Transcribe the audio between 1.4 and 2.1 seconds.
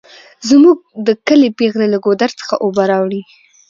پیغلې له